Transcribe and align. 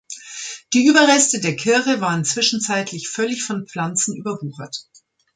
Die 0.73 0.87
Überreste 0.87 1.39
der 1.41 1.55
Kirche 1.55 2.01
waren 2.01 2.25
zwischenzeitlich 2.25 3.07
völlig 3.07 3.43
von 3.43 3.67
Pflanzen 3.67 4.15
überwuchert. 4.15 4.87